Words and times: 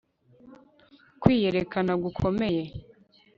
kwiyerekana 1.21 1.93
gukomeye 2.03 2.63